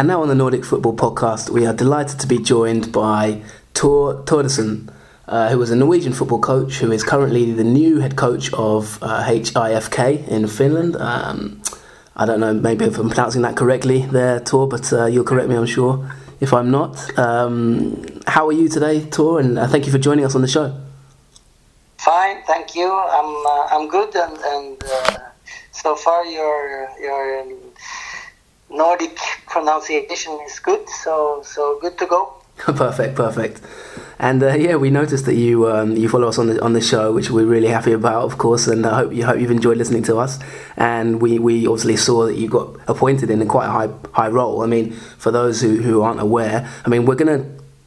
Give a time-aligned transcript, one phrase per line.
[0.00, 3.42] And now on the Nordic Football Podcast, we are delighted to be joined by
[3.74, 4.90] Tor Thodesen,
[5.28, 8.98] uh, who is a Norwegian football coach who is currently the new head coach of
[9.02, 10.96] uh, HIFK in Finland.
[10.96, 11.60] Um,
[12.16, 15.50] I don't know, maybe if I'm pronouncing that correctly there, Tor, but uh, you'll correct
[15.50, 16.10] me, I'm sure,
[16.40, 16.96] if I'm not.
[17.18, 19.38] Um, how are you today, Tor?
[19.38, 20.80] And uh, thank you for joining us on the show.
[21.98, 22.90] Fine, thank you.
[22.90, 25.18] I'm uh, I'm good, and, and uh,
[25.72, 27.44] so far your your
[28.70, 32.34] Nordic pronunciation is good, so so good to go.
[32.56, 33.60] perfect, perfect.
[34.18, 36.80] And uh, yeah, we noticed that you um, you follow us on the on the
[36.80, 38.66] show, which we're really happy about, of course.
[38.66, 40.38] And I hope you hope you've enjoyed listening to us.
[40.76, 44.62] And we, we obviously saw that you got appointed in a quite high high role.
[44.62, 47.46] I mean, for those who, who aren't aware, I mean, we're to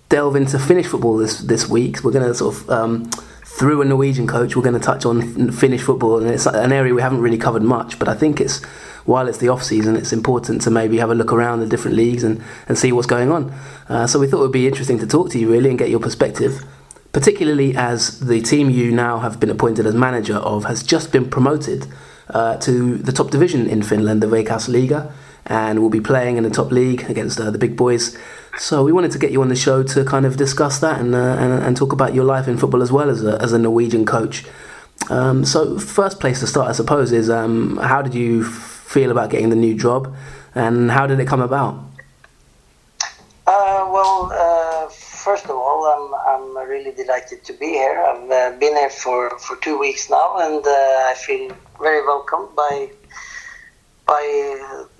[0.09, 2.03] delve into Finnish football this this week.
[2.03, 3.11] We're to sort of um,
[3.45, 6.94] through a Norwegian coach, we're going to touch on Finnish football, and it's an area
[6.94, 8.00] we haven't really covered much.
[8.00, 8.61] But I think it's
[9.05, 11.98] while it's the off season, it's important to maybe have a look around the different
[11.98, 13.53] leagues and, and see what's going on.
[13.89, 15.89] Uh, so we thought it would be interesting to talk to you really and get
[15.89, 16.64] your perspective,
[17.11, 21.30] particularly as the team you now have been appointed as manager of has just been
[21.30, 21.88] promoted
[22.30, 25.11] uh, to the top division in Finland, the Veikkausliiga,
[25.45, 28.17] and will be playing in the top league against uh, the big boys.
[28.58, 31.13] So we wanted to get you on the show to kind of discuss that and,
[31.13, 33.59] uh, and, and talk about your life in football as well as a, as a
[33.59, 34.45] Norwegian coach.
[35.09, 38.44] Um, so first place to start, I suppose, is um, how did you
[38.94, 40.02] feel about getting the new job,
[40.53, 41.73] and how did it come about?
[43.45, 44.88] Uh, well, uh,
[45.27, 47.97] first of all, I'm, I'm really delighted to be here.
[48.09, 52.55] I've uh, been here for, for two weeks now, and uh, I feel very welcomed
[52.55, 52.89] by
[54.05, 54.25] by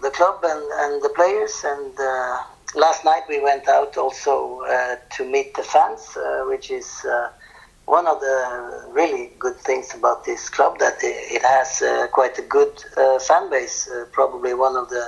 [0.02, 1.56] the club and, and the players.
[1.66, 2.38] And uh,
[2.74, 7.06] last night we went out also uh, to meet the fans, which is
[7.86, 12.42] one of the really good things about this club that it has uh, quite a
[12.42, 15.06] good uh, fan base, uh, probably one of the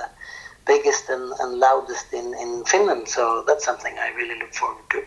[0.66, 3.08] biggest and, and, loudest in, in Finland.
[3.08, 5.02] So that's something I really look forward to.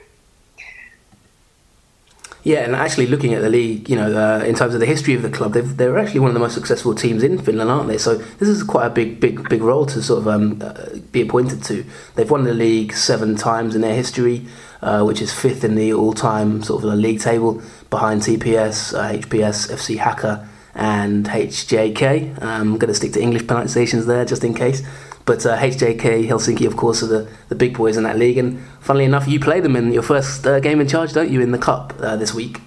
[2.50, 5.14] Yeah, and actually looking at the league, you know, uh, in terms of the history
[5.14, 8.00] of the club, they're actually one of the most successful teams in Finland, aren't they?
[8.00, 11.22] So this is quite a big, big, big role to sort of um, uh, be
[11.22, 11.86] appointed to.
[12.16, 14.48] They've won the league seven times in their history
[14.82, 19.72] uh, which is fifth in the all-time sort of league table behind TPS, uh, HPS,
[19.72, 22.42] FC Haka, and HJK.
[22.42, 24.82] I'm going to stick to English pronunciations there just in case.
[25.30, 28.40] But uh, HJK, Helsinki, of course, are the, the big boys in that league.
[28.40, 31.40] And funnily enough, you play them in your first uh, game in charge, don't you,
[31.40, 32.60] in the Cup uh, this week?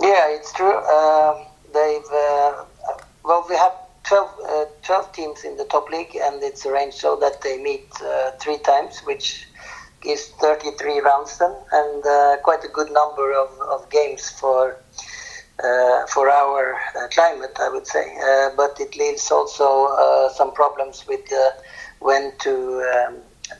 [0.00, 0.76] Yeah, it's true.
[0.76, 2.64] Um, they've uh,
[3.22, 3.74] well, we have
[4.08, 7.86] 12, uh, 12, teams in the top league, and it's arranged so that they meet
[8.02, 9.46] uh, three times, which
[10.04, 14.76] is 33 rounds then, and quite a good number of, of games for
[16.08, 18.16] for our uh, climate, I would say.
[18.16, 21.50] Uh, but it leaves also uh, some problems with uh,
[22.00, 23.16] when to um,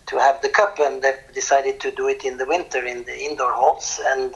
[0.06, 3.18] to have the cup, and they've decided to do it in the winter in the
[3.18, 4.34] indoor halls, and.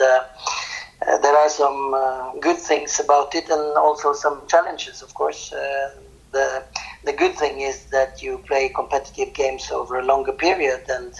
[1.22, 1.94] there are some
[2.40, 5.02] good things about it, and also some challenges.
[5.02, 5.52] Of course,
[6.34, 6.64] the
[7.04, 11.12] the good thing is that you play competitive games over a longer period, and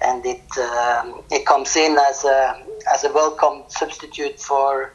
[0.00, 2.62] and it um, it comes in as a
[2.92, 4.92] as a welcome substitute for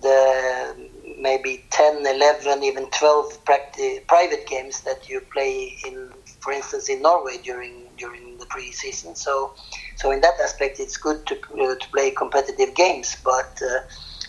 [0.00, 6.88] the maybe 10, 11, even 12 practi- private games that you play in, for instance,
[6.88, 9.14] in Norway during during the pre-season.
[9.16, 9.54] So,
[9.96, 13.80] so in that aspect, it's good to uh, to play competitive games, but uh,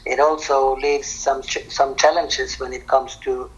[0.06, 3.50] it also leaves some ch- some challenges when it comes to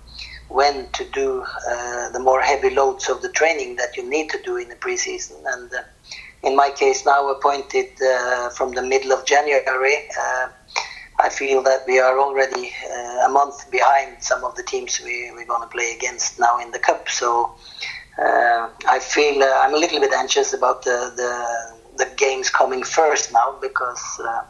[0.50, 4.40] when to do uh, the more heavy loads of the training that you need to
[4.46, 5.82] do in the pre-season and uh,
[6.44, 10.48] in my case now appointed uh, from the middle of January, uh,
[11.20, 15.32] I feel that we are already uh, a month behind some of the teams we,
[15.32, 17.08] we're going to play against now in the Cup.
[17.08, 17.56] So
[18.18, 22.84] uh, I feel uh, I'm a little bit anxious about the, the, the games coming
[22.84, 24.44] first now because uh,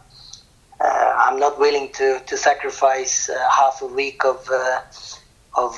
[0.82, 4.50] I'm not willing to, to sacrifice half a week of,
[5.56, 5.78] of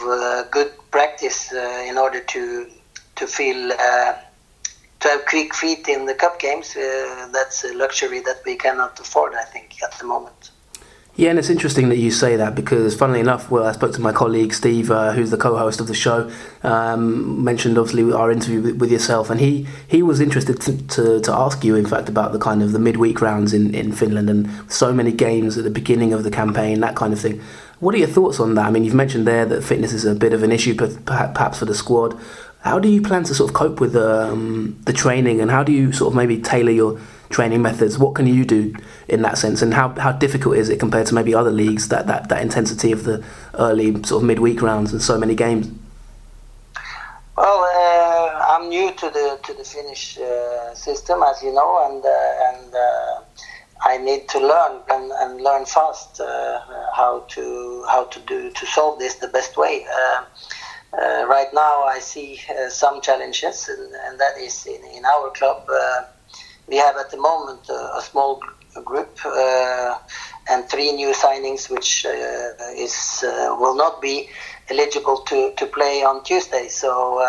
[0.51, 2.67] good practice in order to,
[3.15, 3.71] to feel
[4.99, 8.99] to have quick feet in the cup games, uh, that's a luxury that we cannot
[8.99, 10.51] afford, I think, at the moment.
[11.17, 14.01] Yeah, and it's interesting that you say that because, funnily enough, well, I spoke to
[14.01, 16.31] my colleague Steve, uh, who's the co-host of the show,
[16.61, 21.33] um, mentioned obviously our interview with, yourself, and he, he was interested to, to, to,
[21.33, 24.47] ask you, in fact, about the kind of the midweek rounds in, in Finland and
[24.71, 27.41] so many games at the beginning of the campaign, that kind of thing.
[27.79, 28.67] What are your thoughts on that?
[28.67, 31.65] I mean, you've mentioned there that fitness is a bit of an issue, perhaps for
[31.65, 32.15] the squad.
[32.59, 35.71] How do you plan to sort of cope with um, the training, and how do
[35.71, 37.97] you sort of maybe tailor your training methods?
[37.97, 38.75] What can you do
[39.07, 42.07] in that sense, and how, how difficult is it compared to maybe other leagues that,
[42.07, 43.23] that, that intensity of the
[43.55, 45.69] early sort of midweek rounds and so many games?
[47.37, 52.03] Well, uh, I'm new to the to the Finnish uh, system, as you know, and
[52.03, 53.21] uh, and uh,
[53.85, 56.59] I need to learn and, and learn fast uh,
[56.95, 59.85] how to how to do to solve this the best way.
[59.85, 60.23] Uh,
[61.27, 65.69] right now, I see some challenges, and, and, that is in, in our club.
[66.67, 68.41] We have at the moment a, small
[68.83, 69.17] group
[70.49, 72.05] and three new signings, which
[72.75, 73.23] is
[73.59, 74.29] will not be
[74.69, 76.67] eligible to, to play on Tuesday.
[76.67, 77.19] So.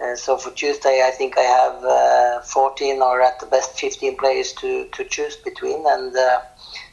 [0.00, 4.16] Uh, so for Tuesday, I think I have uh, 14 or at the best 15
[4.16, 6.40] players to, to choose between, and uh,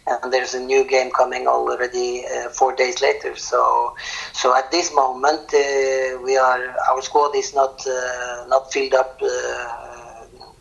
[0.07, 3.35] and there's a new game coming already uh, four days later.
[3.35, 3.95] So
[4.33, 7.85] so at this moment, uh, we are our squad is not
[8.47, 9.21] not filled up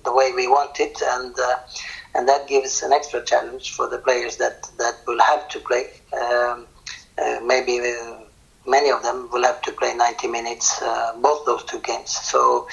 [0.07, 1.35] the way we want it, and
[2.15, 5.85] and that gives an extra challenge for the players that that will have to play.
[6.23, 6.67] Um,
[7.43, 7.81] maybe
[8.67, 12.67] many of them will have to play 90 minutes uh, both those two games so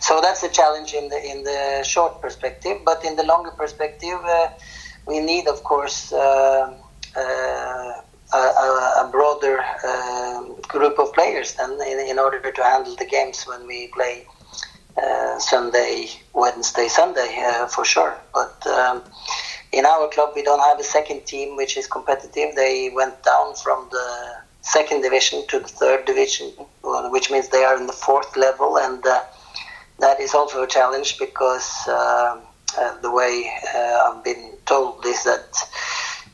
[0.00, 4.20] so that's a challenge in the in the short perspective but in the longer perspective
[4.24, 4.48] uh,
[5.06, 6.74] we need of course uh,
[7.16, 7.92] uh
[8.30, 9.58] a, a, broader
[9.88, 14.26] um, group of players then in, in, order to handle the games when we play
[15.02, 18.16] uh, Sunday, Wednesday, Sunday uh, for sure.
[18.34, 19.02] But um,
[19.72, 22.54] in our club, we don't have a second team which is competitive.
[22.54, 26.48] They went down from the second division to the third division,
[27.10, 29.22] which means they are in the fourth level, and uh,
[29.98, 32.40] that is also a challenge because uh,
[32.78, 35.48] uh, the way uh, I've been told is that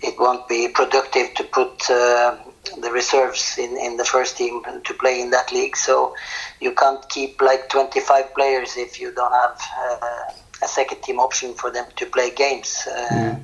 [0.03, 2.37] it won't be productive to put uh,
[2.81, 5.77] the reserves in, in the first team to play in that league.
[5.77, 6.15] So
[6.61, 10.33] you can't keep like 25 players if you don't have uh,
[10.63, 12.87] a second team option for them to play games.
[12.89, 13.41] Mm.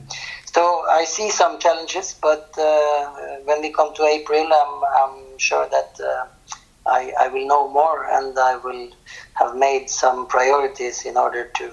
[0.53, 3.13] So I see some challenges, but uh,
[3.45, 6.27] when we come to April, I'm, I'm sure that uh,
[6.87, 8.91] I, I will know more and I will
[9.35, 11.71] have made some priorities in order to,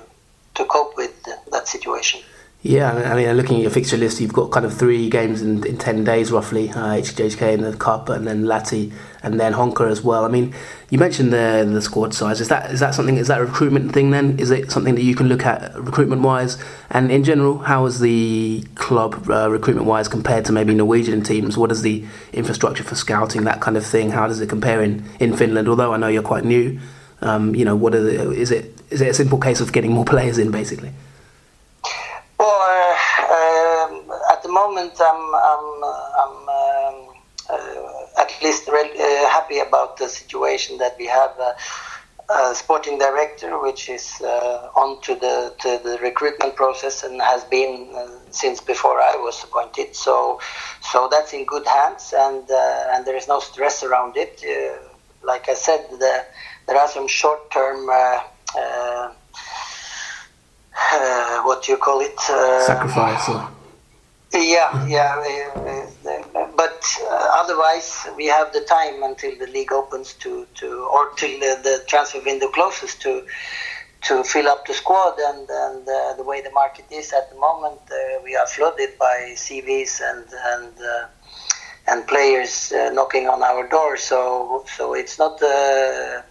[0.56, 1.14] to cope with
[1.52, 2.22] that situation.
[2.64, 5.66] Yeah, I mean, looking at your fixture list, you've got kind of three games in,
[5.66, 9.90] in 10 days roughly uh, HJK in the Cup, and then Lahti, and then Honka
[9.90, 10.26] as well.
[10.26, 10.56] I mean,
[10.90, 12.42] you mentioned the the squad size.
[12.42, 13.18] Is that is that something?
[13.18, 14.40] Is that a recruitment thing then?
[14.40, 16.58] Is it something that you can look at recruitment wise?
[16.90, 21.58] And in general, how is the club uh, recruitment wise compared to maybe Norwegian teams?
[21.58, 24.10] What is the infrastructure for scouting that kind of thing?
[24.10, 25.70] How does it compare in, in Finland?
[25.70, 26.80] Although I know you're quite new,
[27.22, 28.74] um, you know, what are the, is it?
[28.90, 30.92] Is it a simple case of getting more players in, basically?
[34.68, 35.84] Moment, I'm, I'm,
[36.22, 37.16] I'm um,
[37.50, 41.32] uh, at least re- uh, happy about the situation that we have.
[41.40, 41.54] Uh,
[42.30, 47.46] a sporting director, which is uh, on to the to the recruitment process and has
[47.46, 49.96] been uh, since before I was appointed.
[49.96, 50.42] So,
[50.82, 54.44] so that's in good hands, and uh, and there is no stress around it.
[55.24, 56.26] like I said, the,
[56.68, 57.88] there are some short term.
[61.48, 62.20] what do you call it?
[62.20, 63.56] Sacrifice.
[64.38, 65.88] Yeah, yeah,
[66.56, 71.40] but uh, otherwise we have the time until the league opens to, to or till
[71.40, 73.26] the, the transfer window closes to
[74.04, 77.36] to fill up the squad and and uh, the way the market is at the
[77.36, 81.08] moment uh, we are flooded by CVs and and uh,
[81.88, 83.98] and players uh, knocking on our door.
[83.98, 86.22] So so it's not uh,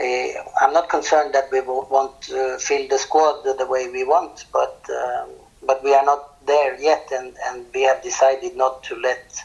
[0.00, 2.24] a, I'm not concerned that we won't
[2.60, 5.28] fill the squad the way we want but um,
[5.62, 9.42] but we are not there yet, and, and we have decided not to let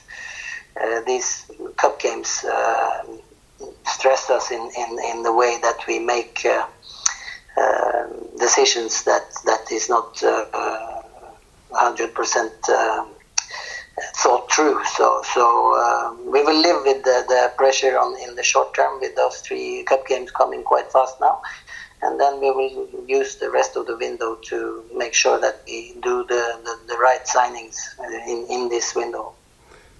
[0.81, 3.03] uh, these cup games uh,
[3.85, 6.65] stress us in, in, in the way that we make uh,
[7.57, 11.01] uh decisions that that is not uh, uh,
[11.71, 12.51] hundred percent
[14.17, 14.83] thought through.
[14.83, 19.15] So so we will live with the, the pressure on in the short term with
[19.15, 21.41] those three cup games coming quite fast now
[22.01, 25.93] and then we will use the rest of the window to make sure that we
[26.01, 29.33] do the, the, the right signings uh, in, in this window.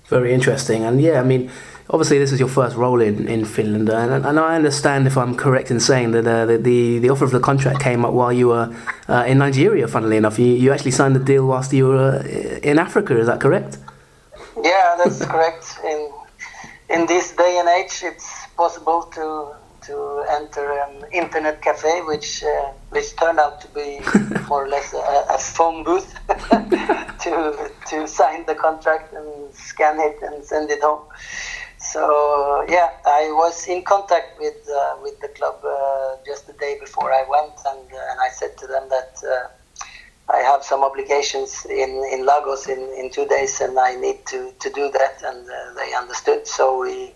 [0.07, 1.49] Very interesting, and yeah, I mean,
[1.89, 5.35] obviously this is your first role in, in Finland, and, and I understand if I'm
[5.35, 8.31] correct in saying that uh, the, the, the offer of the contract came up while
[8.31, 8.75] you were
[9.09, 9.87] uh, in Nigeria.
[9.87, 13.17] Funnily enough, you, you actually signed the deal whilst you were uh, in Africa.
[13.17, 13.79] Is that correct?
[14.63, 15.79] Yeah, that's correct.
[15.83, 16.11] In
[16.89, 19.55] in this day and age, it's possible to
[19.87, 23.99] to enter an internet cafe, which uh, which turned out to be
[24.49, 26.13] more or less a, a phone booth
[27.23, 31.03] to to sign the contract and scan it and send it home.
[31.77, 36.77] So yeah, I was in contact with uh, with the club uh, just the day
[36.79, 39.21] before I went, and uh, and I said to them that.
[39.23, 39.47] Uh,
[40.27, 44.51] I have some obligations in, in Lagos in, in two days, and I need to,
[44.59, 46.47] to do that, and uh, they understood.
[46.47, 47.13] So we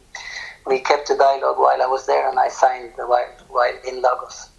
[0.66, 3.96] we kept the dialogue while I was there, and I signed the while while in
[4.02, 4.50] Lagos.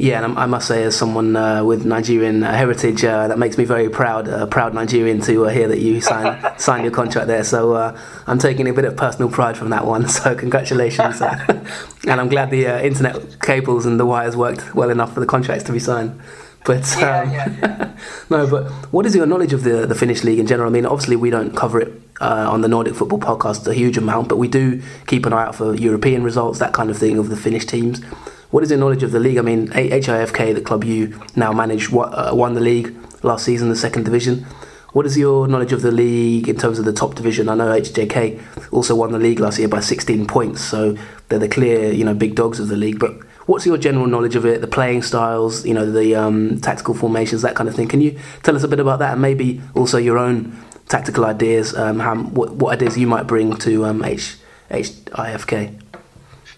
[0.00, 3.64] Yeah, and I must say, as someone uh, with Nigerian heritage, uh, that makes me
[3.64, 7.26] very proud, a uh, proud Nigerian to uh, hear that you signed signed your contract
[7.26, 7.44] there.
[7.44, 10.08] So uh, I'm taking a bit of personal pride from that one.
[10.20, 11.20] So congratulations,
[12.08, 15.26] and I'm glad the uh, internet cables and the wires worked well enough for the
[15.26, 16.18] contracts to be signed.
[16.66, 17.96] But um, yeah, yeah.
[18.30, 20.68] no, but what is your knowledge of the the Finnish league in general?
[20.68, 24.28] I mean, obviously we don't cover it on the Nordic Football Podcast a huge amount,
[24.28, 27.28] but we do keep an eye out for European results, that kind of thing, of
[27.28, 28.02] the Finnish teams.
[28.50, 29.38] What is your knowledge of the league?
[29.38, 33.76] I mean, HIFK, the club you now manage, uh, won the league last season, the
[33.76, 34.44] second division.
[34.92, 37.48] What is your knowledge of the league in terms of the top division?
[37.48, 40.96] I know HJK also won the league last year by 16 points, so
[41.28, 42.98] they're the clear, you know, big dogs of the league.
[42.98, 44.60] But what's your general knowledge of it?
[44.60, 47.88] The playing styles, you know, the um, tactical formations, that kind of thing.
[47.88, 50.56] Can you tell us a bit about that, and maybe also your own
[50.88, 51.76] tactical ideas?
[51.76, 54.36] Um, how, what, what, ideas you might bring to um, H,
[54.70, 55.82] HIFK?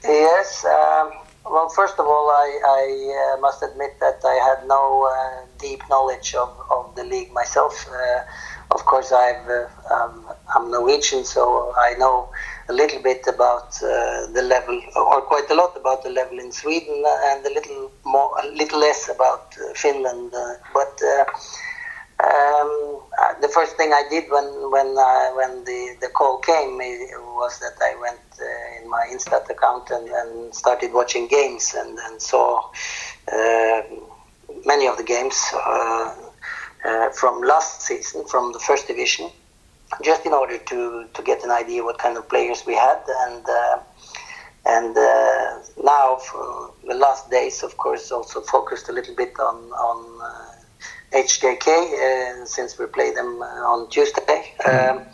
[0.05, 0.65] Yes.
[0.67, 1.13] Um,
[1.47, 5.81] well, first of all, I, I uh, must admit that I had no uh, deep
[5.89, 7.89] knowledge of, of the league myself.
[7.89, 8.21] Uh,
[8.71, 12.31] of course, I've, uh, um, I'm Norwegian, so I know
[12.69, 16.53] a little bit about uh, the level, or quite a lot about the level in
[16.53, 20.33] Sweden, and a little more, a little less about uh, Finland.
[20.73, 21.01] but
[22.23, 23.03] um,
[23.41, 24.95] the first thing I did when when
[25.39, 26.79] when the, the call came
[27.43, 31.99] was that I went uh, in my Instat account and, and, started watching games and,
[31.99, 32.71] and saw
[33.33, 33.83] uh,
[34.65, 39.31] many of the games uh, from last season, from the first division,
[40.03, 43.03] just in order to, to get an idea what kind of players we had.
[43.27, 43.45] And
[44.65, 49.57] and uh, now for the last days of course also focused a little bit on
[49.73, 54.55] on uh, HJK uh, since we play them on Tuesday.
[54.61, 54.99] Mm.
[54.99, 55.07] um,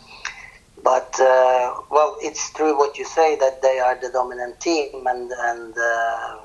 [0.83, 5.31] but uh, well, it's true what you say that they are the dominant team and
[5.31, 6.37] and uh,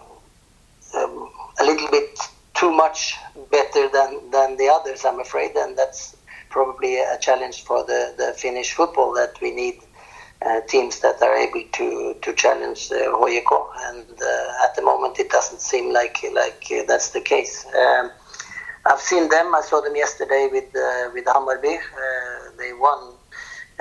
[0.97, 2.19] um, a little bit
[2.55, 3.17] too much
[3.50, 6.17] better than than the others, I'm afraid, and that's
[6.55, 9.79] probably a challenge for the the Finnish football that we need.
[10.47, 11.89] Uh, teams that are able to
[12.25, 13.53] to challenge uh, HJK,
[13.89, 17.55] and uh, at the moment it doesn't seem like like uh, that's the case.
[17.83, 18.11] Um,
[18.91, 19.55] I've seen them.
[19.55, 21.77] I saw them yesterday with uh, with Hammarby.
[21.77, 23.01] Uh, they won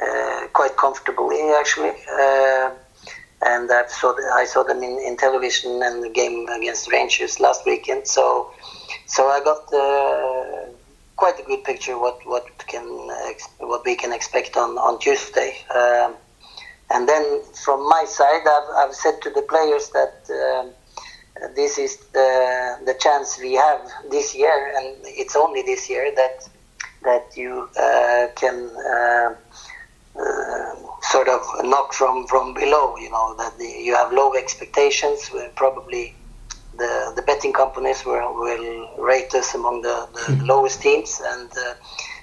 [0.03, 1.95] uh, quite comfortably actually.
[3.51, 7.41] And I saw the, I saw them in, in television and the game against Rangers
[7.45, 8.07] last weekend.
[8.07, 8.23] So
[9.15, 9.63] so I got
[11.15, 12.85] quite a good picture what what can
[13.59, 15.57] what we can expect on on Tuesday.
[15.73, 16.15] Um,
[16.89, 20.69] and then from my side, I've, I've said to the players that uh,
[21.55, 26.47] this is the, the chance we have this year, and it's only this year that
[27.03, 29.35] that you uh, can uh,
[30.19, 32.95] uh, sort of knock from from below.
[32.97, 35.31] You know that the, you have low expectations.
[35.55, 36.15] Probably
[36.77, 40.45] the the betting companies will will rate us among the, the mm-hmm.
[40.45, 41.73] lowest teams, and uh,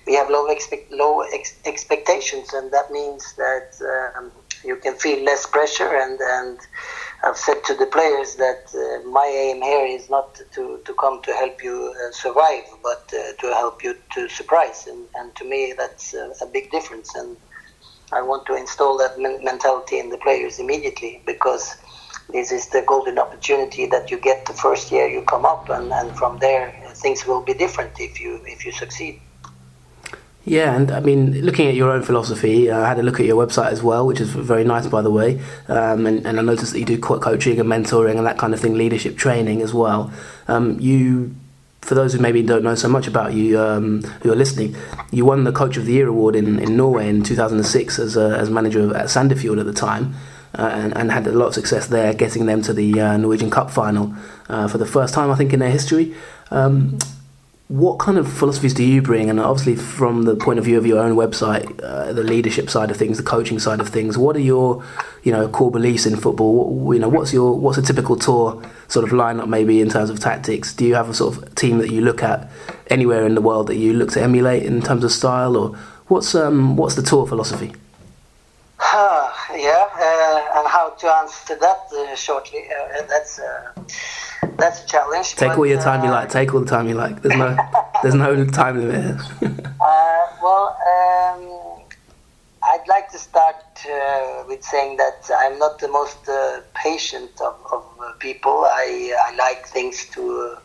[0.07, 3.69] we have low expect low ex- expectations, and that means that
[4.16, 4.30] um,
[4.64, 6.59] you can feel less pressure and and.
[7.23, 11.21] I've said to the players that uh, my aim here is not to, to come
[11.21, 14.87] to help you uh, survive, but uh, to help you to surprise.
[14.87, 17.14] And, and to me, that's a big difference.
[17.14, 17.37] And
[18.12, 21.76] I want to install that men- mentality in the players immediately because
[22.32, 25.92] this is the golden opportunity that you get the first year you come up, and,
[25.92, 29.20] and from there things will be different if you if you succeed.
[30.44, 33.26] Yeah, and I mean, looking at your own philosophy, uh, I had a look at
[33.26, 35.38] your website as well, which is very nice, by the way.
[35.68, 38.60] Um, and, and, I noticed that you do coaching and mentoring and that kind of
[38.60, 40.10] thing, leadership training as well.
[40.49, 41.34] Um, you
[41.82, 44.76] for those who maybe don't know so much about you, um, who are listening,
[45.10, 48.37] you won the Coach of the Year award in, in Norway in 2006 as, a,
[48.38, 50.14] as manager at Sandefjord at the time,
[50.54, 53.71] and, and, had a lot of success there, getting them to the uh, Norwegian Cup
[53.71, 54.14] final
[54.49, 56.14] uh, for the first time, I think, in their history.
[56.50, 56.99] Um,
[57.71, 59.30] what kind of philosophies do you bring?
[59.30, 62.90] And obviously, from the point of view of your own website, uh, the leadership side
[62.90, 64.85] of things, the coaching side of things, what are your,
[65.23, 66.75] you know, core beliefs in football?
[66.75, 70.11] What, you know, what's your what's a typical Tor sort of lineup maybe in terms
[70.11, 70.75] of tactics?
[70.75, 72.50] Do you have a sort of team that you look at
[72.88, 75.76] anywhere in the world that you look to emulate in terms of style, or
[76.09, 77.73] what's um what's the Tor philosophy?
[79.50, 82.61] Uh, yeah, uh, and how to answer that uh, shortly?
[82.69, 83.73] Uh, that's uh,
[84.57, 85.30] that's a challenge.
[85.30, 86.28] Take but, all your time you like.
[86.28, 87.21] Take all the time you like.
[87.23, 87.57] There's no
[88.02, 89.21] there's no time limit.
[89.80, 91.83] well, um,
[92.62, 93.57] I'd like to start
[94.47, 96.19] with saying that I'm not the most
[96.75, 98.64] patient of, of people.
[98.66, 100.57] I I like things to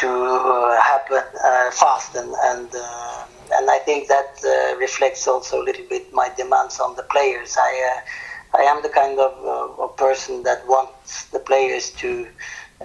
[0.00, 1.22] to happen
[1.72, 2.68] fast and and
[3.52, 7.56] and I think that uh, reflects also a little bit my demands on the players.
[7.58, 8.00] I uh,
[8.52, 12.26] I am the kind of, uh, of person that wants the players to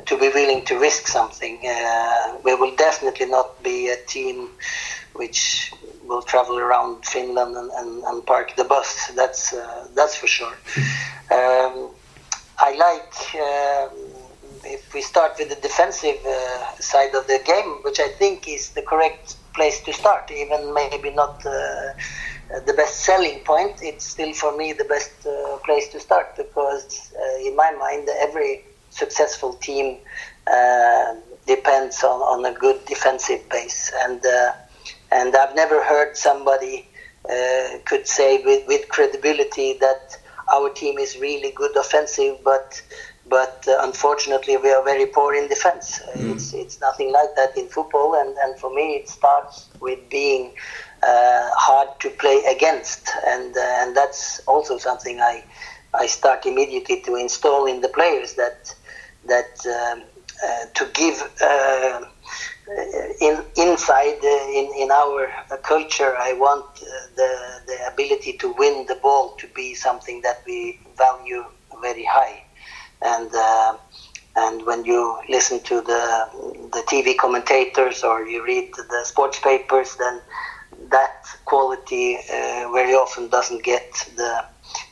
[0.06, 1.58] to be willing to risk something.
[1.66, 4.50] Uh, we will definitely not be a team
[5.14, 5.72] which
[6.04, 9.12] will travel around Finland and, and, and park the bus.
[9.16, 10.56] That's uh, that's for sure.
[11.32, 11.90] Um,
[12.60, 13.90] I like um,
[14.66, 18.70] if we start with the defensive uh, side of the game, which I think is
[18.70, 23.76] the correct place to start, even maybe not uh, the best selling point.
[23.82, 28.10] It's still for me the best uh, place to start because, uh, in my mind,
[28.20, 29.98] every successful team
[31.48, 34.22] depends on, on a good defensive base, and
[35.12, 36.88] and I've never heard somebody
[37.86, 40.18] could say with, with credibility that
[40.54, 42.82] our team is really good offensive, but
[43.27, 46.00] but uh, unfortunately we are very poor in defense.
[46.15, 46.34] Mm.
[46.34, 50.53] It's it's nothing like that in football, and, and for me it starts with being
[51.03, 55.44] uh, hard to play against, and uh, and that's also something I
[55.94, 58.75] I start immediately to install in the players that
[59.25, 60.03] that um,
[60.46, 61.22] uh, to give.
[61.41, 62.05] Uh,
[63.22, 66.65] in inside uh, in in our culture, I want
[67.15, 71.46] the the ability to win the ball to be something that we value
[71.79, 72.45] very high
[73.06, 73.78] and uh,
[74.36, 76.04] and when you listen to the
[76.74, 80.22] the TV commentators or you read the sports papers, then
[80.90, 81.14] that
[81.46, 84.44] quality uh, very often doesn't get the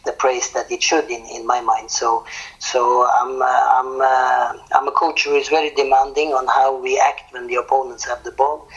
[0.06, 1.90] the praise that it should in, in my mind.
[1.92, 2.26] So
[2.60, 7.00] so I'm uh, I'm uh, I'm a coach who is very demanding on how we
[7.00, 8.68] act when the opponents have the ball.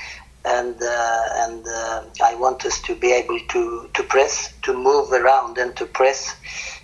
[0.45, 5.11] And uh, and uh, I want us to be able to, to press, to move
[5.13, 6.37] around, and to press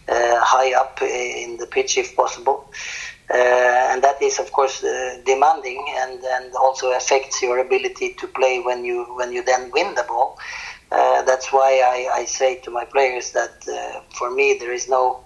[0.09, 2.71] high up in the pitch if possible.
[3.31, 8.27] Uh, and that is, of course, uh, demanding and, and also affects your ability to
[8.27, 10.39] play when you when you then win the ball.
[10.91, 13.55] that's why I, I, say to my players that
[14.19, 15.25] for me there is no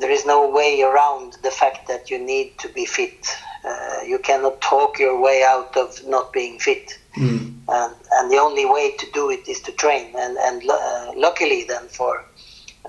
[0.00, 3.28] there is no way around the fact that you need to be fit.
[3.64, 6.98] Uh, you cannot talk your way out of not being fit.
[7.16, 7.54] Mm.
[7.68, 10.12] And, and, the only way to do it is to train.
[10.16, 12.24] And, and uh, luckily, then, for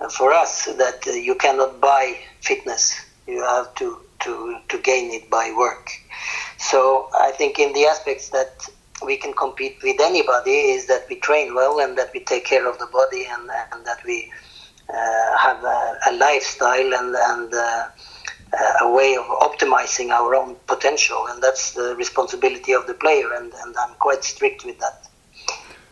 [0.09, 2.99] for us that uh, you cannot buy fitness.
[3.27, 5.89] You have to, to, to gain it by work.
[6.57, 8.67] So I think in the aspects that
[9.03, 12.67] we can compete with anybody is that we train well and that we take care
[12.67, 14.31] of the body and, and that we
[14.89, 17.87] uh, have a, a, lifestyle and, and uh,
[18.81, 21.25] a way of optimizing our own potential.
[21.29, 25.07] And that's the responsibility of the player, and, and I'm quite strict with that.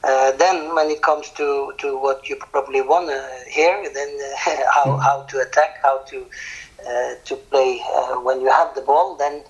[0.03, 4.35] Uh, then, when it comes to, to what you probably want to hear, then uh,
[4.73, 6.25] how, how to attack, how to
[6.85, 9.41] uh, to play uh, when you have the ball, then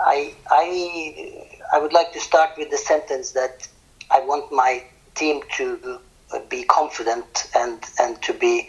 [0.00, 3.66] I I I would like to start with the sentence that
[4.10, 6.00] I want my team to
[6.50, 8.68] be confident and and to be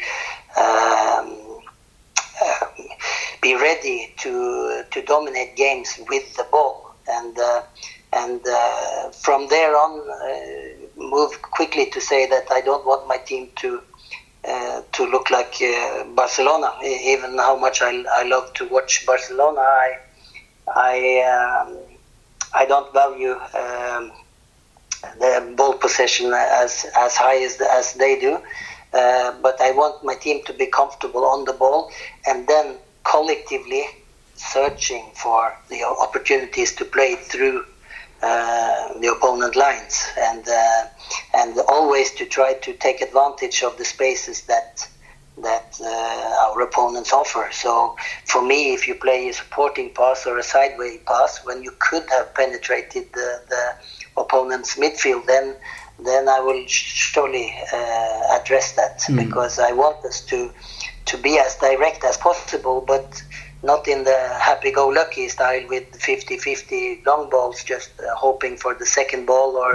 [0.56, 1.60] um,
[2.42, 2.66] uh,
[3.42, 6.96] be ready to to dominate games with the ball.
[7.08, 7.62] And uh,
[8.14, 8.42] and
[9.14, 13.82] from there on move quickly to say that I don't want my team to
[14.48, 16.72] uh, to look like uh, Barcelona.
[16.84, 19.98] Even how much I, I love to watch Barcelona, I
[20.68, 20.96] I
[21.34, 21.78] um,
[22.54, 24.12] I don't value um,
[25.20, 28.40] the ball possession as as high as as they do.
[28.94, 31.92] Uh, but I want my team to be comfortable on the ball
[32.26, 33.84] and then collectively
[34.36, 37.66] searching for the opportunities to play through
[39.00, 40.86] the opponent lines and uh,
[41.34, 44.88] and always to try to take advantage of the spaces that
[45.38, 47.50] that uh, our opponents offer.
[47.52, 51.72] So for me, if you play a supporting pass or a sideways pass when you
[51.80, 53.76] could have penetrated the, the
[54.18, 55.56] opponent's midfield, then
[56.00, 59.18] then I will surely uh, address that mm.
[59.24, 60.52] because I want us to
[61.06, 63.22] to be as direct as possible, but
[63.66, 69.26] not in the happy-go-lucky style with 50-50 long balls, just uh, hoping for the second
[69.26, 69.74] ball or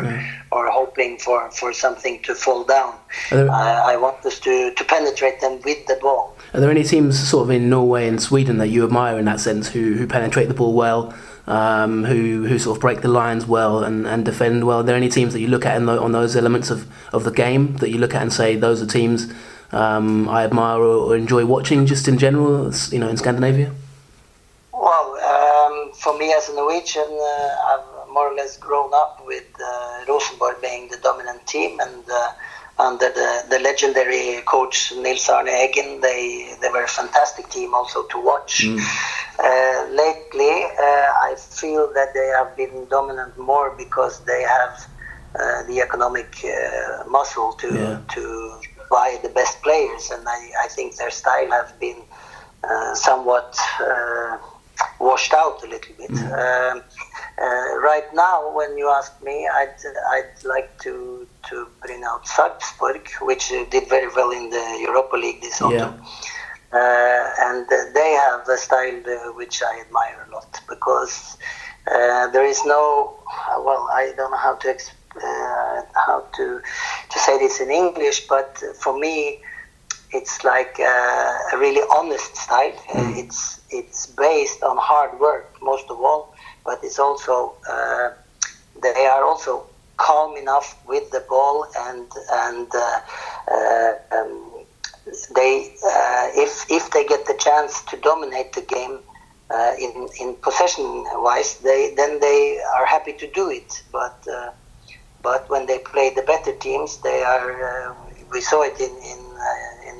[0.53, 2.95] or hoping for, for something to fall down.
[3.31, 6.37] There, I, I want us to, to penetrate them with the ball.
[6.55, 9.41] Are there any teams sort of in Norway and Sweden that you admire in that
[9.41, 11.15] sense, who, who penetrate the ball well,
[11.47, 14.79] um, who who sort of break the lines well and, and defend well?
[14.79, 17.33] Are there any teams that you look at the, on those elements of, of the
[17.33, 19.33] game that you look at and say those are teams
[19.73, 23.73] um, I admire or, enjoy watching just in general, you know, in Scandinavia?
[26.01, 30.61] For me as a Norwegian, uh, I've more or less grown up with uh, Rosenborg
[30.63, 32.33] being the dominant team and uh,
[32.79, 38.07] under the, the legendary coach Nils Arne Eggen, they, they were a fantastic team also
[38.07, 38.65] to watch.
[38.65, 38.81] Mm.
[39.39, 44.87] Uh, lately, uh, I feel that they have been dominant more because they have
[45.39, 46.35] uh, the economic
[47.07, 48.01] muscle to, yeah.
[48.15, 48.61] to
[48.91, 52.03] buy the best players, and I, I think their style has been
[52.65, 54.39] uh, somewhat uh,
[55.01, 56.11] washed out a little bit.
[56.11, 56.77] Mm.
[56.77, 56.83] Um,
[57.41, 59.75] uh, right now, when you ask me, I'd,
[60.11, 65.41] I'd like to, to bring out Sarpsborg, which did very well in the Europa League
[65.41, 65.95] this autumn.
[65.99, 66.79] Yeah.
[66.79, 71.37] Uh, and they have a style uh, which I admire a lot because
[71.91, 73.19] uh, there is no,
[73.59, 74.79] well, I don't know how to
[75.95, 76.61] how to
[77.11, 79.41] to say this in English, but for me,
[80.13, 82.73] it's like a really honest style.
[82.89, 83.17] Mm.
[83.19, 88.11] It's it's based on hard work most of all, but it's also uh,
[88.83, 93.01] they are also calm enough with the ball and and uh,
[93.53, 94.51] uh, um,
[95.35, 98.99] they uh, if if they get the chance to dominate the game
[99.51, 103.83] uh, in in possession wise, they then they are happy to do it.
[103.93, 104.51] But uh,
[105.23, 107.95] but when they play the better teams, they are.
[108.31, 109.21] we saw it in in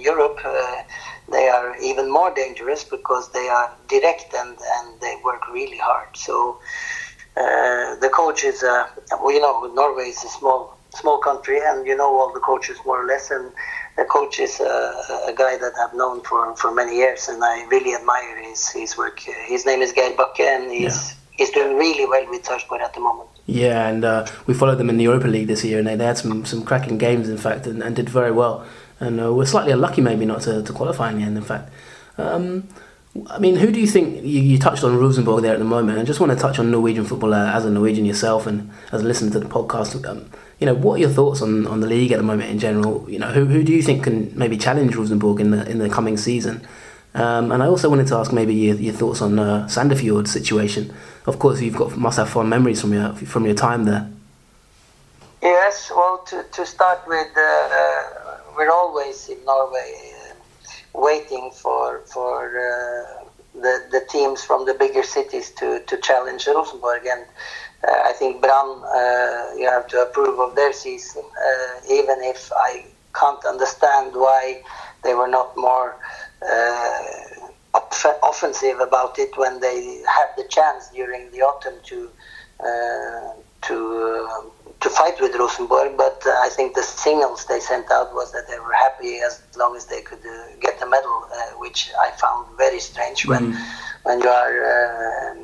[0.01, 0.41] in Europe.
[1.31, 6.17] they are even more dangerous because they are direct and and they work really hard.
[6.17, 6.59] So.
[7.37, 8.89] Uh, the coach is, uh,
[9.23, 12.77] well, you know, Norway is a small small country, and you know all the coaches
[12.85, 13.53] more or less, and
[13.97, 17.65] the coach is a, a, guy that I've known for, for many years, and I
[17.67, 19.21] really admire his, his work.
[19.21, 21.17] His name is Geir Bakke, and he's yeah.
[21.39, 23.31] he's doing really well with Sarpsborg at the moment.
[23.47, 26.05] Yeah, and uh, we followed them in the Europa League this year, and they, they
[26.05, 28.65] had some, some cracking games, in fact, and, and did very well.
[29.01, 31.73] And uh, we're slightly unlucky, maybe, not to, to qualify in the end, in fact.
[32.19, 32.69] Um,
[33.29, 35.99] I mean, who do you think you, you, touched on Rosenborg there at the moment?
[35.99, 39.03] I just want to touch on Norwegian football uh, as a Norwegian yourself and as
[39.03, 40.09] a listener to the podcast.
[40.09, 42.61] Um, you know, what are your thoughts on, on the league at the moment in
[42.61, 43.05] general?
[43.11, 45.89] You know, who, who do you think can maybe challenge Rosenborg in the in the
[45.89, 46.65] coming season?
[47.15, 50.95] Um, and I also wanted to ask maybe your, your thoughts on uh, Sandefjord's situation.
[51.27, 54.09] Of course, you've got must have fond memories from your from your time there.
[55.43, 58.20] Yes, well, to, to start with, uh,
[58.57, 59.93] we're always in Norway
[60.31, 60.35] uh,
[60.95, 67.07] waiting for for uh, the the teams from the bigger cities to, to challenge Rosenborg.
[67.07, 67.25] And
[67.87, 72.51] uh, I think Brann, uh, you have to approve of their season, uh, even if
[72.57, 72.85] I
[73.15, 74.63] can't understand why
[75.03, 75.97] they were not more
[78.23, 82.09] offensive about it when they had the chance during the autumn to
[83.63, 88.33] to to fight with Rosenborg, but uh, I think the signals they sent out was
[88.33, 91.91] that they were happy as long as they could uh, get the medal, uh, which
[92.01, 93.27] I found very strange.
[93.27, 93.63] When mm.
[94.05, 95.37] when you are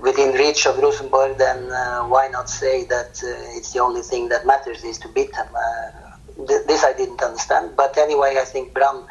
[0.00, 4.28] within reach of Rosenborg, then uh, why not say that uh, it's the only thing
[4.28, 5.48] that matters is to beat them?
[5.54, 7.74] Uh, th- this I didn't understand.
[7.74, 9.06] But anyway, I think Brann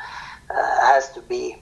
[0.50, 1.58] has to be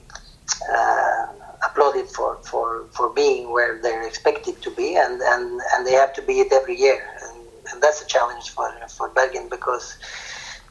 [2.46, 6.40] for, for, being where they're expected to be, and, and, and they have to be
[6.40, 7.02] it every year.
[7.22, 9.98] And, and that's a challenge for, for Bergen because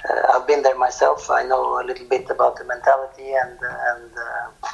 [0.10, 1.30] uh, I've been there myself.
[1.30, 3.58] I know a little bit about the mentality, and,
[3.92, 4.68] and uh,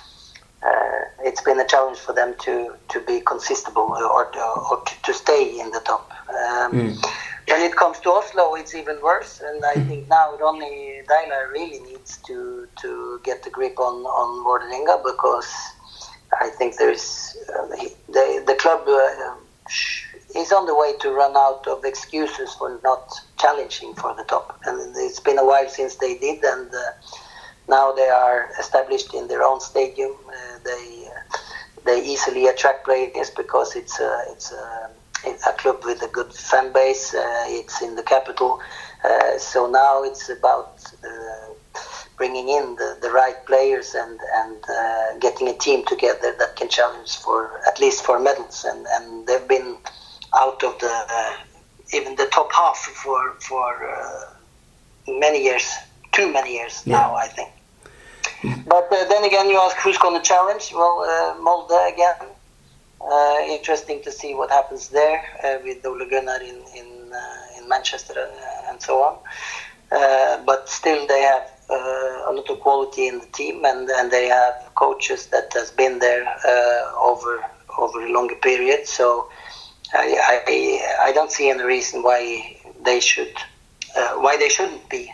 [0.67, 5.13] uh, it's been a challenge for them to, to be consistent or, or to, to
[5.13, 6.11] stay in the top.
[6.29, 7.05] Um, mm.
[7.47, 11.79] When it comes to Oslo, it's even worse, and I think now Ronny Deila really
[11.79, 15.51] needs to, to get the grip on, on Vålerenga because
[16.39, 17.67] I think there's uh,
[18.07, 19.35] the, the club uh,
[20.35, 24.59] is on the way to run out of excuses for not challenging for the top,
[24.65, 26.79] and it's been a while since they did, and uh,
[27.67, 30.11] now they are established in their own stadium.
[30.27, 31.37] Uh, they uh,
[31.85, 34.89] they easily attract players because it's a, it's a,
[35.49, 37.13] a club with a good fan base.
[37.15, 38.59] It's in the capital,
[39.37, 40.79] so now it's about
[42.17, 46.69] bringing in the, the right players and and uh, getting a team together that can
[46.69, 49.77] challenge for at least for medals and and they've been
[50.34, 51.34] out of the uh,
[51.93, 54.25] even the top half for for uh,
[55.07, 55.73] many years
[56.12, 56.97] too many years yeah.
[56.97, 57.49] now, I think.
[58.67, 60.71] but uh, then again, you ask who's going to challenge?
[60.73, 62.27] Well, uh, Molde again.
[63.01, 67.67] Uh, interesting to see what happens there uh, with Ole Gunnar in in, uh, in
[67.67, 69.15] Manchester uh, and so on.
[70.45, 74.55] but still, they have a lot of quality in the team, and, and they have
[74.75, 76.25] coaches that has been there
[76.99, 77.43] over
[77.77, 78.86] over a longer period.
[78.88, 79.29] So
[79.93, 83.34] I, I, I don't see any reason why they should
[84.23, 85.12] why they shouldn't be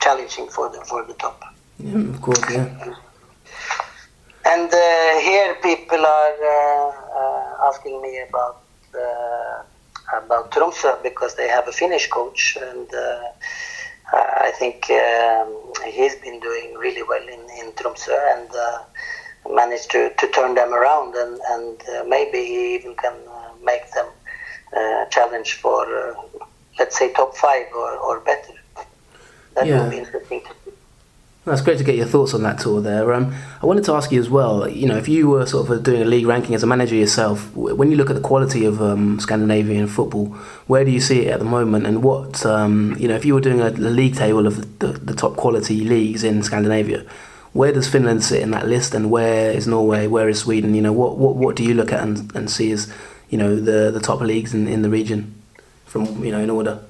[0.00, 1.42] challenging for the for the top.
[1.78, 2.94] Yeah, of course, yeah.
[4.44, 8.62] And uh, here people are uh, uh, asking me about
[8.94, 9.62] uh,
[10.16, 13.20] about Tromsø because they have a Finnish coach, and uh,
[14.12, 15.48] I think um,
[15.86, 18.78] he's been doing really well in in Tromsø and uh,
[19.50, 23.14] managed to, to turn them around, and and maybe he even can
[23.62, 24.06] make them
[24.76, 26.16] uh challenge for
[26.78, 28.54] let's say top five or, or better
[29.58, 29.82] that yeah.
[29.82, 30.67] will be interesting to see.
[31.48, 33.12] That's great to get your thoughts on that Tor there.
[33.14, 34.68] Um, I wanted to ask you as well.
[34.68, 37.54] You know, if you were sort of doing a league ranking as a manager yourself,
[37.54, 40.26] when you look at the quality of um, Scandinavian football,
[40.66, 41.86] where do you see it at the moment?
[41.86, 44.88] And what, um, you know, if you were doing a, a league table of the,
[44.88, 47.04] the, top quality leagues in Scandinavia,
[47.54, 48.94] where does Finland sit in that list?
[48.94, 50.06] And where is Norway?
[50.06, 50.74] Where is Sweden?
[50.74, 52.92] You know, what what, what do you look at and, and see as,
[53.30, 55.34] you know, the the top leagues in, in the region,
[55.86, 56.80] from you know, in order?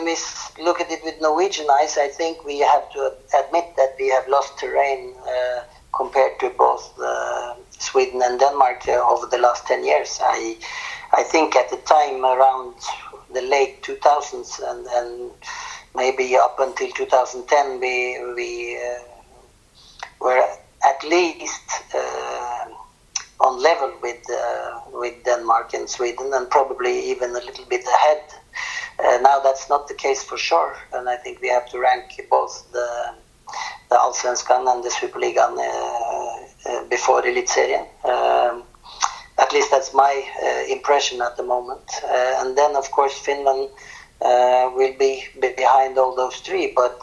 [0.00, 3.96] When we look at it with Norwegian eyes, I think we have to admit that
[3.98, 9.36] we have lost terrain uh, compared to both uh, Sweden and Denmark uh, over the
[9.36, 10.18] last 10 years.
[10.22, 10.56] I,
[11.12, 12.76] I think at the time around
[13.34, 15.32] the late 2000s and, and
[15.94, 19.02] maybe up until 2010, we, we uh,
[20.18, 20.42] were
[20.82, 22.68] at least uh,
[23.40, 28.22] on level with, uh, with Denmark and Sweden and probably even a little bit ahead
[29.02, 32.20] uh, now that's not the case for sure, and I think we have to rank
[32.28, 33.14] both the
[33.88, 37.86] the Allsvenskan and the Superligan uh, uh, before Eliteserien.
[38.04, 38.62] Um,
[39.38, 41.82] at least that's my uh, impression at the moment.
[42.04, 43.68] Uh, and then, of course, Finland
[44.20, 47.00] will be, be, behind all those three, but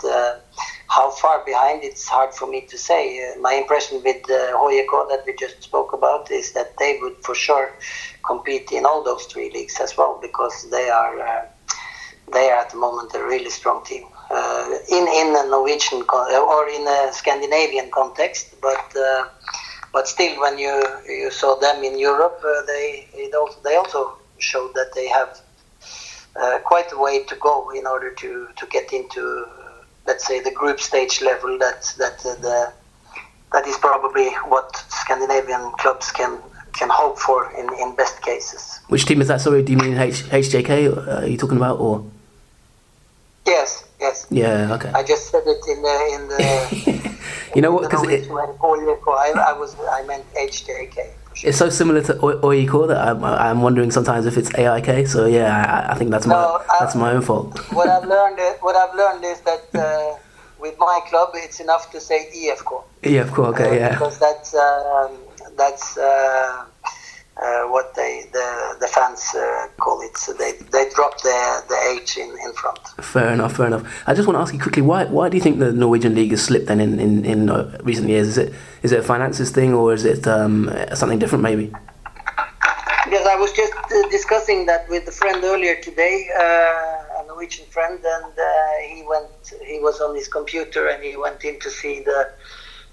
[0.89, 3.33] how far behind it's hard for me to say.
[3.39, 7.35] my impression with uh, HJK that we just spoke about is that they would for
[7.35, 7.73] sure
[8.25, 11.49] compete in all those three leagues as well because they are
[12.33, 16.03] they are at the moment a really strong team uh, in in a Norwegian
[16.53, 18.85] or in a Scandinavian context, but.
[18.95, 19.25] Uh,
[19.93, 24.73] but still, when you you saw them in Europe, uh, they also, they also showed
[24.75, 25.41] that they have
[26.39, 29.45] uh, quite a way to go in order to, to get into,
[30.07, 31.57] let's say, the group stage level.
[31.59, 32.73] That that uh, the
[33.53, 36.39] that is probably what Scandinavian clubs can
[36.73, 38.79] can hope for in, in best cases.
[38.87, 39.41] Which team is that?
[39.41, 40.71] Sorry, do you mean H, HJK?
[40.71, 42.05] Uh, are you talking about or?
[43.45, 44.27] Yes, yes.
[44.29, 44.91] Yeah, okay.
[44.93, 47.17] I just said it in the in the.
[47.55, 47.83] you know what?
[47.83, 51.09] Because I, I was I meant HJK.
[51.43, 55.07] It's so similar to OIK that I'm, I'm wondering sometimes if it's AIK.
[55.07, 57.57] So yeah, I, I think that's my no, that's my own fault.
[57.73, 60.17] what I've learned is, what I've learned is that uh,
[60.59, 62.83] with my club it's enough to say IFK.
[63.03, 63.89] IFK, okay, uh, yeah.
[63.91, 65.11] Because that's um,
[65.55, 65.97] that's.
[65.97, 66.65] Uh,
[67.39, 69.39] uh, what they the the fans uh.
[70.17, 72.79] So they they drop the the H in, in front.
[73.01, 73.83] Fair enough, fair enough.
[74.07, 76.31] I just want to ask you quickly why why do you think the Norwegian league
[76.31, 78.27] has slipped then in in, in uh, recent years?
[78.29, 78.53] Is it
[78.83, 81.71] is it a finances thing or is it um, something different maybe?
[83.09, 87.65] Yes, I was just uh, discussing that with a friend earlier today, uh, a Norwegian
[87.67, 88.47] friend, and uh,
[88.89, 92.19] he went he was on his computer and he went in to see the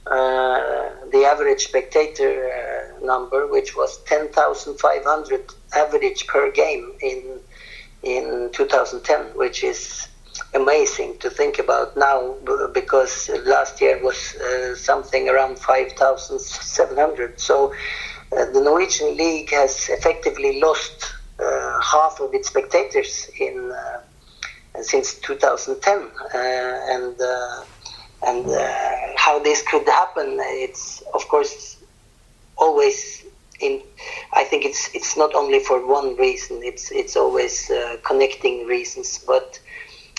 [0.06, 2.73] uh, the average spectator uh,
[3.04, 7.40] number, which was 10,500 average per game in
[8.02, 10.08] in 2010, which is
[10.52, 12.34] amazing to think about now
[12.74, 17.40] because last year was uh, something around 5,700.
[17.40, 17.72] So
[18.32, 25.14] uh, the Norwegian league has effectively lost uh, half of its spectators in uh, since
[25.20, 27.16] 2010, and
[28.26, 31.76] and uh, how this could happen, it's of course
[32.56, 33.24] always
[33.60, 33.80] in.
[34.32, 36.60] I think it's it's not only for one reason.
[36.62, 39.18] It's it's always uh, connecting reasons.
[39.26, 39.58] But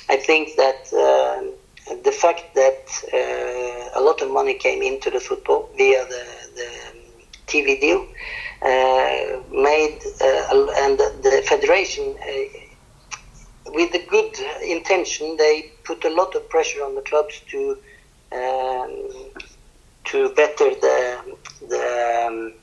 [0.09, 5.19] I think that uh, the fact that uh, a lot of money came into the
[5.19, 6.69] football via the the
[7.47, 8.01] TV deal
[8.61, 12.15] uh, made uh, and the federation
[13.67, 14.33] with a good
[14.67, 17.77] intention, they put a lot of pressure on the clubs to
[18.31, 19.09] um,
[20.05, 21.37] to better the
[21.69, 22.53] the um,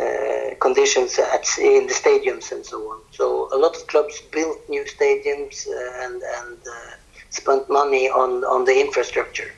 [0.00, 3.00] uh, conditions at, in the stadiums and so on.
[3.10, 5.66] So a lot of clubs built new stadiums
[6.04, 6.92] and and uh,
[7.30, 9.50] spent money on on the infrastructure,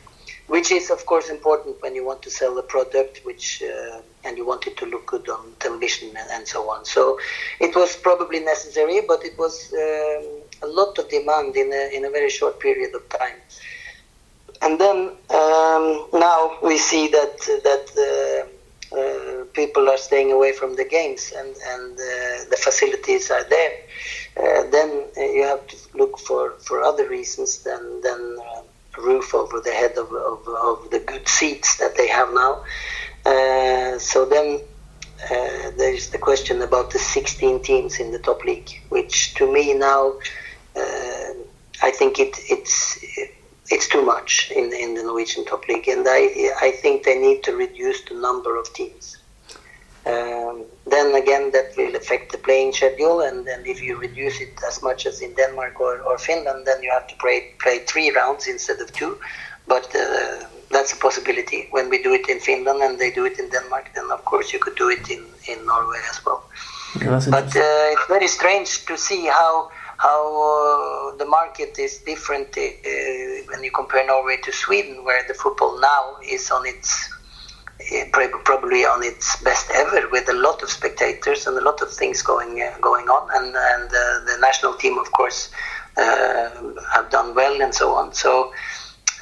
[0.47, 4.39] which is of course important when you want to sell a product, which uh, and
[4.39, 6.85] you want it to look good on television and, and, so on.
[6.85, 7.19] So
[7.61, 10.25] it was probably necessary, but it was um,
[10.63, 13.39] a lot of demand in a in a very short period of time.
[14.63, 20.77] And then um, now we see that that uh, uh, people are staying away from
[20.77, 23.73] the games and and uh, the facilities are there.
[24.37, 28.63] Uh, then you have to look for, for other reasons than than uh,
[29.01, 32.63] roof over the head of, of, of, the good seats that they have now.
[33.25, 34.61] Uh, so then
[35.79, 39.73] there is the question about the 16 teams in the top league, which to me
[39.73, 40.13] now
[41.83, 42.99] I think it it's
[43.73, 44.31] it's too much
[44.61, 46.23] in, in the Norwegian top league, and I
[46.67, 49.05] I think they need to reduce the number of teams.
[50.05, 53.21] Um, then again that will affect the playing schedule.
[53.21, 56.83] And then if you reduce it as much as in Denmark or, or Finland, then
[56.83, 59.13] you have to play play three rounds instead of two.
[59.69, 61.69] But uh, that's a possibility.
[61.71, 64.53] When we do it in Finland and they do it in Denmark, then of course
[64.53, 66.43] you could do it in, in Norway as well.
[67.01, 69.71] Yeah, but uh, it's very strange to see how
[70.03, 72.63] how uh, the market is different uh,
[73.51, 77.09] when you compare Norway to Sweden, where the football now is on its
[77.95, 78.05] uh,
[78.45, 82.21] probably on its best ever, with a lot of spectators and a lot of things
[82.21, 85.51] going uh, going on, and and uh, the national team, of course,
[85.97, 88.13] have done well and so on.
[88.13, 88.53] So.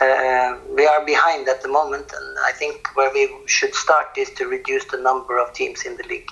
[0.03, 4.31] Uh, we are behind at the moment, and I think where we should start is
[4.39, 6.31] to reduce the number of teams in the league.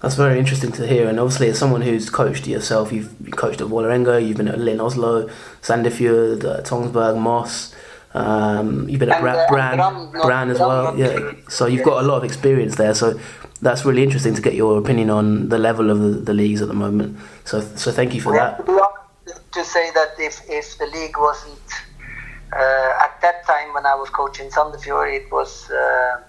[0.00, 3.66] That's very interesting to hear, and obviously, as someone who's coached yourself, you've coached at
[3.66, 5.28] Vålerenga, you've been at Lyn Oslo,
[5.60, 7.74] Sandefjord, uh, Tønsberg, Moss.
[8.14, 10.96] Um, you've been at Bra- Brann, Brann as well.
[10.96, 12.94] Yeah, so you've got a lot of experience there.
[12.94, 13.18] So
[13.60, 16.68] that's really interesting to get your opinion on the level of the, the leagues at
[16.68, 17.18] the moment.
[17.44, 18.64] So, so thank you for we that.
[19.52, 21.58] To say that if, if the league wasn't
[22.52, 25.68] uh, at that time when I was coaching Sandefjord, it was.
[25.68, 26.22] Uh,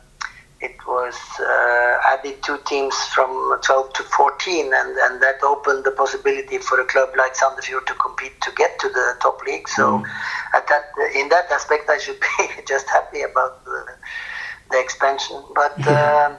[0.61, 3.29] it was uh, added two teams from
[3.63, 7.93] 12 to 14, and, and that opened the possibility for a club like Sandefjord to
[7.93, 9.69] compete to get to the top league.
[9.69, 10.05] So, mm.
[10.53, 10.83] at that
[11.15, 13.85] in that aspect, I should be just happy about the,
[14.71, 15.41] the expansion.
[15.55, 16.37] But um,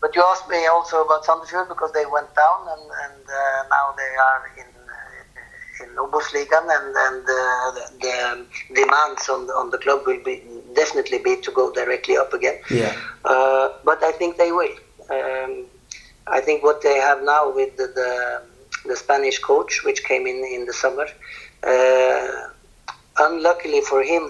[0.00, 3.94] but you asked me also about Sandefjord because they went down, and, and uh, now
[3.96, 4.78] they are in
[5.80, 10.42] in OBOS-ligaen, and and uh, the, the demands on on the club will be
[10.82, 12.58] definitely be to go directly up again.
[12.70, 12.94] Yeah.
[13.32, 14.74] Uh, but I think they will.
[15.16, 15.52] Um,
[16.38, 18.12] I think what they have now with the, the,
[18.90, 21.06] the Spanish coach, which came in in the summer,
[21.72, 22.48] uh,
[23.26, 24.24] unluckily for him,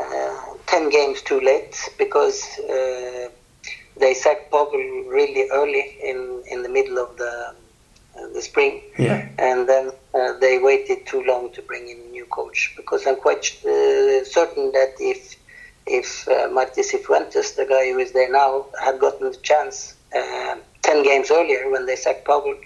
[0.00, 3.28] uh, ten games too late because uh,
[3.98, 4.72] they sacked Powell
[5.18, 6.18] really early in
[6.52, 7.54] in the middle of the
[8.16, 8.82] uh, the spring.
[8.98, 9.28] Yeah.
[9.38, 13.16] And then uh, they waited too long to bring in a new coach because I'm
[13.16, 15.35] quite uh, certain that if
[15.86, 20.56] if uh, Marti Cifuentes, the guy who is there now, had gotten the chance uh,
[20.82, 22.56] ten games earlier when they sacked Powell,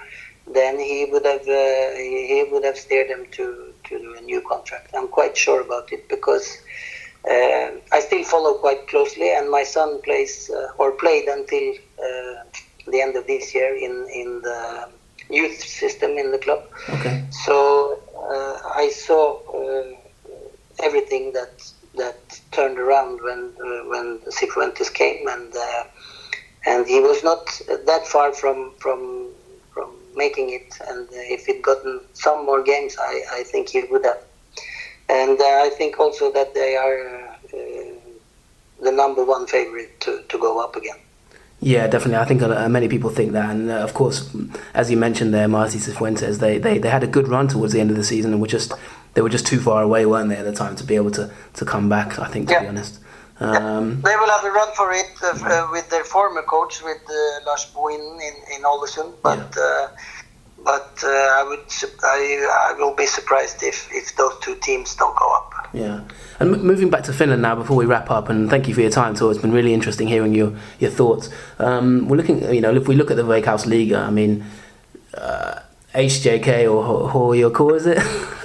[0.52, 4.90] then he would have uh, he would have steered them to to a new contract.
[4.94, 6.58] I'm quite sure about it because.
[7.22, 12.44] Uh, I still follow quite closely, and my son plays uh, or played until uh,
[12.86, 14.88] the end of this year in in the
[15.28, 16.62] youth system in the club.
[16.88, 17.22] Okay.
[17.44, 18.00] So
[18.74, 19.38] I saw
[20.82, 21.52] everything that
[21.96, 25.84] that turned around when uh, when Cifuentes came, and uh,
[26.66, 27.46] and he was not
[27.86, 29.28] that far from from
[29.72, 30.78] from making it.
[30.88, 34.22] And if he'd gotten some more games, I, I think he would have.
[35.08, 36.98] And uh, I think also that they are
[37.52, 38.10] uh,
[38.82, 40.96] the number one favorite to, to go up again.
[41.62, 42.16] Yeah, definitely.
[42.16, 44.34] I think uh, many people think that, and uh, of course,
[44.72, 47.80] as you mentioned there, Marti Cifuentes, they, they they had a good run towards the
[47.80, 48.72] end of the season and were just
[49.14, 51.30] they were just too far away, weren't they, at the time to be able to,
[51.54, 52.18] to come back?
[52.18, 52.60] I think, to yeah.
[52.60, 53.00] be honest.
[53.40, 57.00] Um, they will have a run for it uh, uh, with their former coach, with
[57.08, 59.54] uh, Lars Bohinen in in but.
[59.56, 59.62] Yeah.
[59.62, 59.88] Uh,
[60.62, 65.16] but uh, I would, I, I will be surprised if, if those two teams don't
[65.16, 65.68] go up.
[65.72, 66.02] Yeah,
[66.38, 68.80] and m- moving back to Finland now before we wrap up, and thank you for
[68.80, 69.30] your time, Tor.
[69.30, 71.30] It's been really interesting hearing your your thoughts.
[71.58, 74.44] Um, we're looking, you know, if we look at the Veikkausliiga, I mean,
[75.14, 75.60] uh,
[75.94, 77.98] HJK or Hoyoko, is it?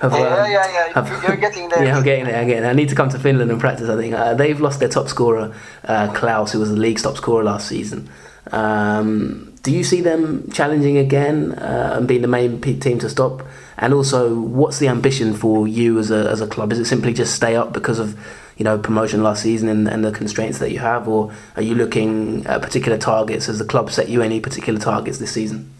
[0.00, 1.84] have, yeah, um, yeah, yeah, have, You're getting there.
[1.84, 2.40] yeah, I'm getting there.
[2.40, 2.70] I'm getting there.
[2.70, 3.88] I need to come to Finland and practice.
[3.88, 7.16] I think uh, they've lost their top scorer, uh, Klauss, who was the league's top
[7.16, 8.08] scorer last season.
[8.52, 13.42] Um, do you see them challenging again uh, and being the main team to stop?
[13.76, 16.72] And also, what's the ambition for you as a as a club?
[16.72, 18.18] Is it simply just stay up because of
[18.56, 21.74] you know promotion last season and, and the constraints that you have, or are you
[21.74, 23.46] looking at particular targets?
[23.46, 25.72] Has the club set you any particular targets this season?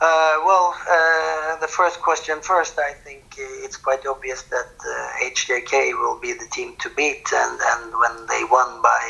[0.00, 0.71] Uh, well,
[1.62, 2.74] the first question first.
[2.78, 7.58] I think it's quite obvious that uh, HJK will be the team to beat, and,
[7.70, 9.02] and when they won by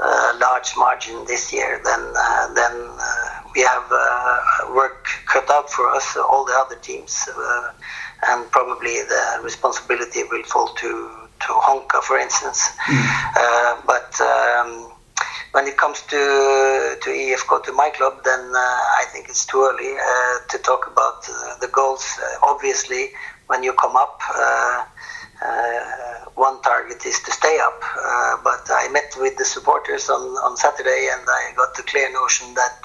[0.00, 5.70] a large margin this year, then uh, then uh, we have uh, work cut out
[5.70, 7.28] for us, all the other teams,
[8.28, 10.90] and probably the responsibility will fall to
[11.44, 12.68] to Honka, for instance.
[12.88, 13.86] Mm.
[13.86, 14.92] but um,
[15.52, 19.62] when it comes to to IFK to my club, then uh, I think it's too
[19.62, 22.04] early uh, to talk about uh, the goals.
[22.22, 23.10] Uh, obviously,
[23.48, 24.84] when you come up, uh,
[25.42, 27.80] uh, one target is to stay up.
[28.44, 32.54] but I met with the supporters on, on Saturday, and I got the clear notion
[32.54, 32.78] that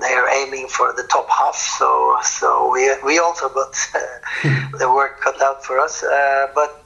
[0.00, 1.56] they are aiming for the top half.
[1.56, 3.72] So so we we also got
[4.78, 6.04] the work cut out for us.
[6.54, 6.76] but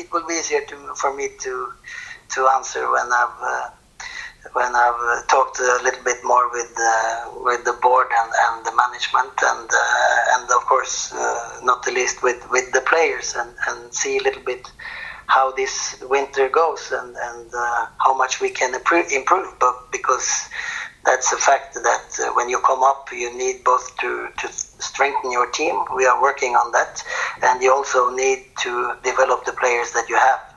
[0.00, 1.72] it will be easier to for me to
[2.34, 3.72] to answer when I've
[4.52, 8.74] when I've talked a little bit more with uh, with the board and, and the
[8.76, 13.50] management and uh, and of course uh, not the least with, with the players and,
[13.68, 14.70] and see a little bit
[15.26, 19.48] how this winter goes and, and uh, how much we can improve, improve.
[19.58, 20.48] But because
[21.04, 25.32] that's a fact that uh, when you come up you need both to, to strengthen
[25.32, 25.76] your team.
[25.96, 27.02] We are working on that.
[27.42, 30.53] And you also need to develop the players that you have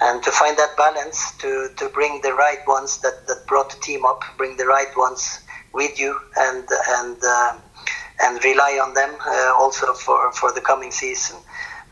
[0.00, 3.80] and to find that balance to, to bring the right ones that, that brought the
[3.80, 5.40] team up, bring the right ones
[5.72, 7.56] with you, and and uh,
[8.22, 11.36] and rely on them uh, also for, for the coming season.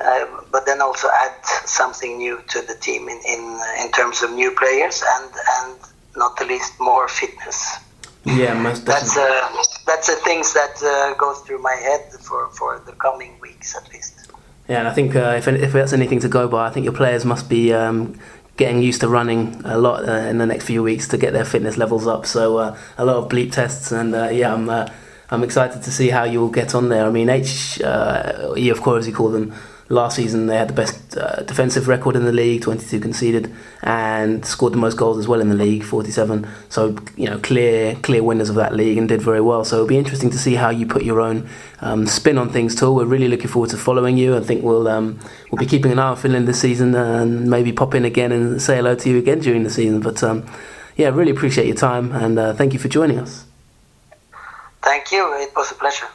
[0.01, 4.33] Uh, but then also add something new to the team in, in in terms of
[4.33, 5.31] new players and
[5.61, 5.77] and
[6.17, 7.79] not the least more fitness.
[8.25, 8.85] Yeah, most.
[8.85, 9.49] That's uh,
[9.87, 13.91] that's the things that uh, goes through my head for, for the coming weeks at
[13.93, 14.28] least.
[14.69, 16.93] Yeah, and I think uh, if if that's anything to go by, I think your
[16.93, 18.19] players must be um,
[18.59, 21.45] getting used to running a lot uh, in the next few weeks to get their
[21.45, 22.27] fitness levels up.
[22.27, 24.89] So uh, a lot of bleep tests, and uh, yeah, I'm uh,
[25.31, 27.07] I'm excited to see how you'll get on there.
[27.07, 29.55] I mean, H uh, of course you call them
[29.91, 34.45] last season they had the best uh, defensive record in the league, 22 conceded, and
[34.45, 36.47] scored the most goals as well in the league, 47.
[36.69, 39.65] So you know, clear clear winners of that league and did very well.
[39.65, 41.49] So it'll be interesting to see how you put your own
[41.81, 42.93] um, spin on things too.
[42.93, 44.37] We're really looking forward to following you.
[44.37, 45.19] I think we'll um,
[45.51, 48.61] we'll be keeping an eye on Finland this season and maybe pop in again and
[48.61, 50.01] say hello to you again during the season.
[50.01, 50.47] But um,
[50.97, 53.45] yeah, really appreciate your time and uh, thank you for joining us.
[54.83, 55.35] Thank you.
[55.35, 56.07] It was a pleasure.